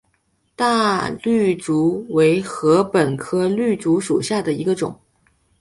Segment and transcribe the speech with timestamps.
[0.55, 4.99] 大绿竹为禾本科绿竹属下的一个种。